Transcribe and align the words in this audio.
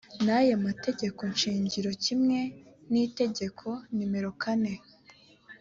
n 0.25 0.27
aya 0.39 0.55
mategeko 0.65 1.21
shingiro 1.39 1.91
kimwe 2.03 2.39
n 2.91 2.93
itegeko 3.05 3.67
nimero 3.95 4.29
kane 4.41 4.73